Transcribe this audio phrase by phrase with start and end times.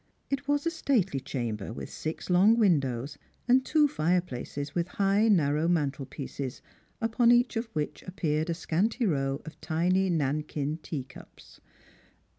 [0.31, 5.67] It was a stately chamber, with six long windows, and two fireplaces with high narrow
[5.67, 6.63] mantelpieces,
[6.99, 11.61] upon each of which appeared a scanty row of tiny Nankin teacups.